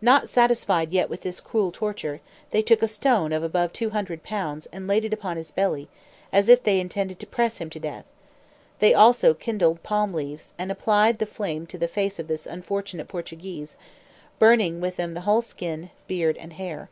Not 0.00 0.30
satisfied 0.30 0.94
yet 0.94 1.10
with 1.10 1.20
this 1.20 1.38
cruel 1.38 1.70
torture, 1.70 2.22
they 2.50 2.62
took 2.62 2.80
a 2.82 2.88
stone 2.88 3.30
of 3.30 3.42
above 3.42 3.74
two 3.74 3.90
hundred 3.90 4.22
pounds, 4.22 4.64
and 4.72 4.86
laid 4.88 5.04
it 5.04 5.12
upon 5.12 5.36
his 5.36 5.50
belly, 5.52 5.86
as 6.32 6.48
if 6.48 6.62
they 6.62 6.80
intended 6.80 7.18
to 7.18 7.26
press 7.26 7.58
him 7.58 7.68
to 7.68 7.78
death; 7.78 8.06
they 8.78 8.94
also 8.94 9.34
kindled 9.34 9.82
palm 9.82 10.14
leaves, 10.14 10.54
and 10.58 10.72
applied 10.72 11.18
the 11.18 11.26
flame 11.26 11.66
to 11.66 11.76
the 11.76 11.88
face 11.88 12.18
of 12.18 12.26
this 12.26 12.46
unfortunate 12.46 13.08
Portuguese, 13.08 13.76
burning 14.38 14.80
with 14.80 14.96
them 14.96 15.12
the 15.12 15.20
whole 15.28 15.42
skin, 15.42 15.90
beard, 16.08 16.38
and 16.38 16.54
hair. 16.54 16.88